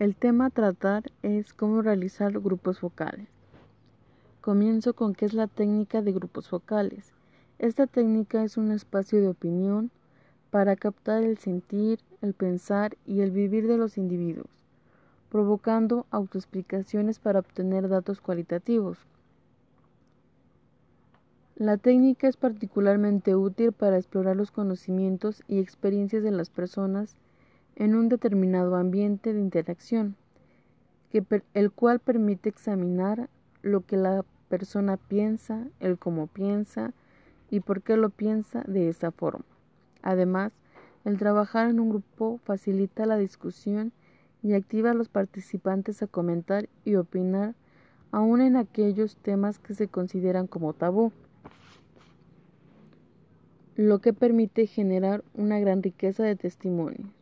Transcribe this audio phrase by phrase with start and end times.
[0.00, 3.28] El tema a tratar es cómo realizar grupos focales.
[4.40, 7.12] Comienzo con qué es la técnica de grupos focales.
[7.58, 9.90] Esta técnica es un espacio de opinión
[10.50, 14.48] para captar el sentir, el pensar y el vivir de los individuos,
[15.28, 18.96] provocando autoexplicaciones para obtener datos cualitativos.
[21.56, 27.18] La técnica es particularmente útil para explorar los conocimientos y experiencias de las personas
[27.80, 30.14] en un determinado ambiente de interacción,
[31.54, 33.30] el cual permite examinar
[33.62, 36.92] lo que la persona piensa, el cómo piensa
[37.50, 39.46] y por qué lo piensa de esa forma.
[40.02, 40.52] Además,
[41.06, 43.92] el trabajar en un grupo facilita la discusión
[44.42, 47.54] y activa a los participantes a comentar y opinar
[48.12, 51.12] aún en aquellos temas que se consideran como tabú
[53.74, 57.19] lo que permite generar una gran riqueza de testimonios.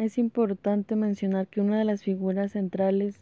[0.00, 3.20] Es importante mencionar que una de las figuras centrales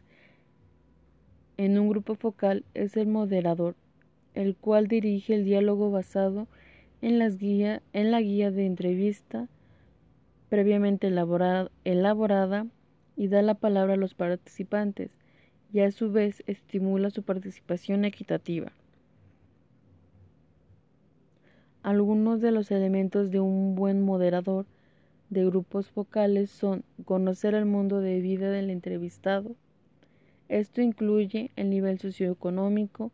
[1.56, 3.74] en un grupo focal es el moderador,
[4.34, 6.46] el cual dirige el diálogo basado
[7.02, 9.48] en, la guía de entrevista
[10.50, 12.66] previamente elaborada
[13.16, 15.10] y da la palabra a los participantes
[15.72, 18.70] y a su vez estimula su participación equitativa.
[21.82, 24.64] Algunos de los elementos de un buen moderador
[25.30, 29.54] de grupos focales son conocer el mundo de vida del entrevistado.
[30.48, 33.12] Esto incluye el nivel socioeconómico,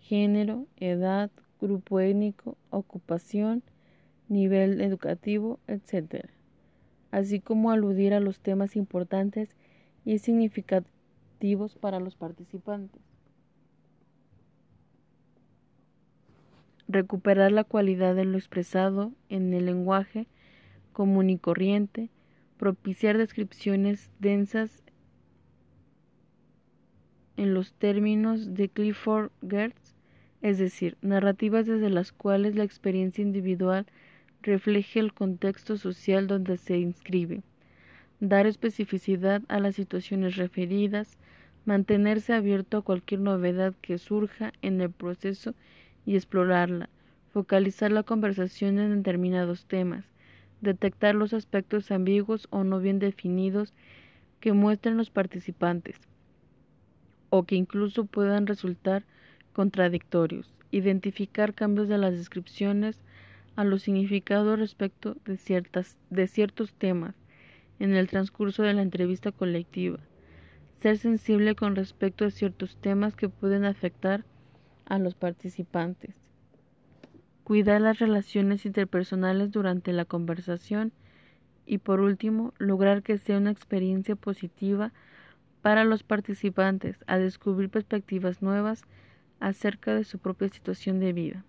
[0.00, 3.62] género, edad, grupo étnico, ocupación,
[4.28, 6.26] nivel educativo, etc.,
[7.10, 9.56] así como aludir a los temas importantes
[10.04, 13.00] y significativos para los participantes.
[16.86, 20.26] Recuperar la cualidad de lo expresado en el lenguaje
[20.94, 22.08] común y corriente,
[22.56, 24.82] propiciar descripciones densas
[27.36, 29.94] en los términos de Clifford Gertz,
[30.40, 33.86] es decir, narrativas desde las cuales la experiencia individual
[34.42, 37.42] refleje el contexto social donde se inscribe,
[38.20, 41.18] dar especificidad a las situaciones referidas,
[41.64, 45.54] mantenerse abierto a cualquier novedad que surja en el proceso
[46.06, 46.88] y explorarla,
[47.32, 50.04] focalizar la conversación en determinados temas,
[50.64, 53.72] detectar los aspectos ambiguos o no bien definidos
[54.40, 56.00] que muestran los participantes
[57.30, 59.04] o que incluso puedan resultar
[59.52, 63.00] contradictorios, identificar cambios de las descripciones
[63.56, 67.14] a los significados respecto de, ciertas, de ciertos temas
[67.78, 69.98] en el transcurso de la entrevista colectiva,
[70.80, 74.24] ser sensible con respecto a ciertos temas que pueden afectar
[74.86, 76.23] a los participantes.
[77.44, 80.92] Cuidar las relaciones interpersonales durante la conversación
[81.66, 84.92] y por último, lograr que sea una experiencia positiva
[85.62, 88.82] para los participantes a descubrir perspectivas nuevas
[89.40, 91.44] acerca de su propia situación de vida.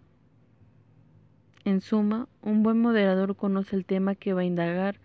[1.65, 4.99] En suma, un buen moderador conoce el tema que va a indagar,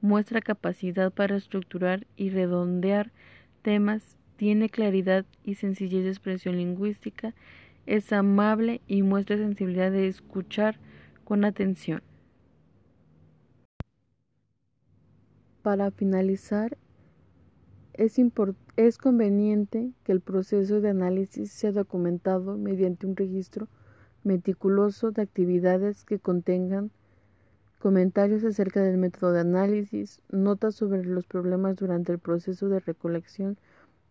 [0.00, 3.10] muestra capacidad para estructurar y redondear
[3.62, 7.34] temas, tiene claridad y sencillez de expresión lingüística,
[7.86, 10.78] es amable y muestra sensibilidad de escuchar
[11.24, 12.02] con atención.
[15.62, 16.76] Para finalizar,
[17.94, 18.20] es,
[18.76, 23.68] es, conveniente que el proceso de análisis sea documentado mediante un registro
[24.22, 26.90] meticuloso de actividades que contengan
[27.78, 33.58] comentarios acerca del método de análisis, notas sobre los problemas durante el proceso de recolección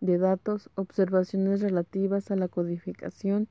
[0.01, 3.47] de datos, observaciones relativas a la codificación,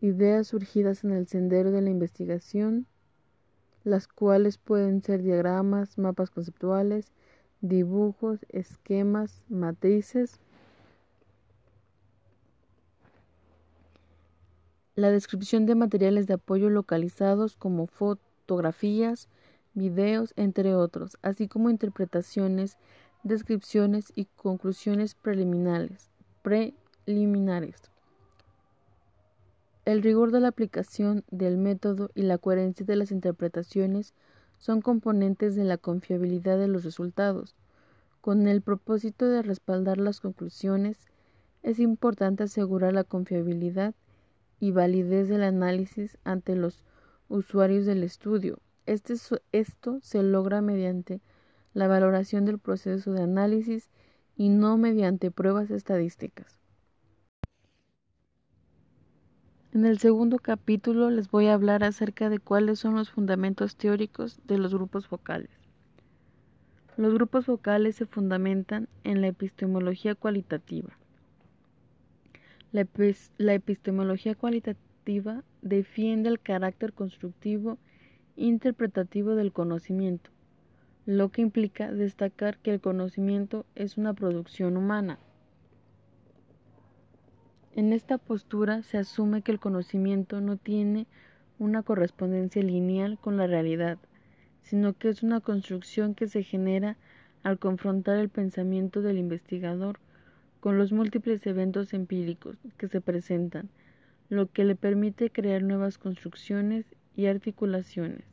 [0.00, 2.86] ideas surgidas en el sendero de la investigación,
[3.84, 7.12] las cuales pueden ser diagramas, mapas conceptuales,
[7.60, 10.40] dibujos, esquemas, matrices,
[14.94, 19.28] la descripción de materiales de apoyo localizados como fotografías,
[19.74, 22.78] videos, entre otros, así como interpretaciones,
[23.22, 26.10] descripciones y conclusiones preliminares.
[26.42, 27.90] preliminares.
[29.88, 34.12] El rigor de la aplicación del método y la coherencia de las interpretaciones
[34.58, 37.56] son componentes de la confiabilidad de los resultados.
[38.20, 41.06] Con el propósito de respaldar las conclusiones,
[41.62, 43.94] es importante asegurar la confiabilidad
[44.60, 46.84] y validez del análisis ante los
[47.30, 48.58] usuarios del estudio.
[48.84, 49.14] Este,
[49.52, 51.22] esto se logra mediante
[51.72, 53.88] la valoración del proceso de análisis
[54.36, 56.67] y no mediante pruebas estadísticas.
[59.78, 64.40] En el segundo capítulo les voy a hablar acerca de cuáles son los fundamentos teóricos
[64.48, 65.50] de los grupos vocales.
[66.96, 70.98] Los grupos vocales se fundamentan en la epistemología cualitativa.
[72.72, 77.78] La, epistemología cualitativa defiende el carácter constructivo
[78.34, 80.30] interpretativo del conocimiento,
[81.06, 85.20] lo que implica destacar que el conocimiento es una producción humana.
[87.78, 91.06] En esta postura se asume que el conocimiento no tiene
[91.60, 93.98] una correspondencia lineal con la realidad,
[94.62, 96.96] sino que es una construcción que se genera
[97.44, 100.00] al confrontar el pensamiento del investigador
[100.58, 103.68] con los múltiples eventos empíricos que se presentan,
[104.28, 106.84] lo que le permite crear nuevas construcciones
[107.14, 108.24] y articulaciones.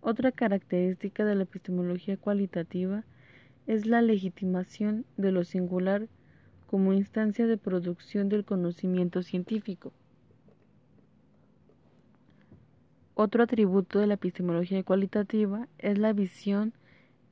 [0.00, 3.02] Otra característica de la epistemología cualitativa
[3.66, 6.06] es la legitimación de lo singular
[6.70, 9.92] como instancia de producción del conocimiento científico.
[13.16, 16.72] Otro atributo de la epistemología cualitativa es la visión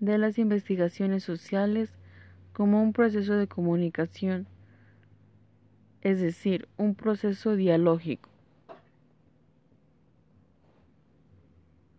[0.00, 1.92] de las investigaciones sociales
[2.52, 4.48] como un proceso de comunicación,
[6.00, 8.30] es decir, un proceso dialógico.